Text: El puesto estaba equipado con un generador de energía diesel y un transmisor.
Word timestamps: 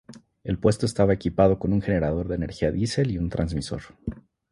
El 0.43 0.57
puesto 0.57 0.87
estaba 0.87 1.13
equipado 1.13 1.59
con 1.59 1.73
un 1.73 1.81
generador 1.83 2.27
de 2.27 2.33
energía 2.33 2.71
diesel 2.71 3.11
y 3.11 3.19
un 3.19 3.29
transmisor. 3.29 3.83